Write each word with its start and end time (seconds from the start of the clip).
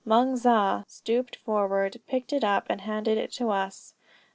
Moung 0.03 0.35
Zah 0.35 0.83
stooped 0.87 1.35
forward, 1.35 2.01
picked 2.07 2.33
it 2.33 2.43
up 2.43 2.65
and 2.71 2.81
handed 2.81 3.19
it 3.19 3.31
to 3.33 3.51
us. 3.51 3.93